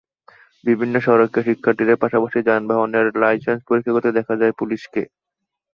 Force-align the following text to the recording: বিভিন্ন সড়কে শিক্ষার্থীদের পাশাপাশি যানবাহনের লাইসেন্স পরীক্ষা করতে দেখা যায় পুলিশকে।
বিভিন্ন 0.63 0.95
সড়কে 0.99 1.39
শিক্ষার্থীদের 1.47 2.01
পাশাপাশি 2.03 2.39
যানবাহনের 2.47 3.05
লাইসেন্স 3.21 3.61
পরীক্ষা 3.67 3.93
করতে 3.93 4.11
দেখা 4.17 4.33
যায় 4.41 4.53
পুলিশকে। 4.59 5.01